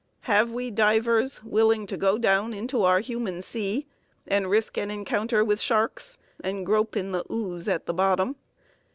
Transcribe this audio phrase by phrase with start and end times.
[0.21, 3.85] Have we divers willing to go down into our human sea
[4.25, 8.35] and risk an encounter with sharks and grope in the ooze at the bottom?